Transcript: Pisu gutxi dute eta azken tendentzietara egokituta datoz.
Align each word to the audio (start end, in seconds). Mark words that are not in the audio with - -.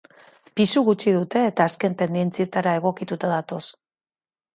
Pisu 0.59 0.81
gutxi 0.85 1.11
dute 1.17 1.43
eta 1.49 1.67
azken 1.71 1.97
tendentzietara 1.99 2.73
egokituta 2.79 3.31
datoz. 3.33 3.61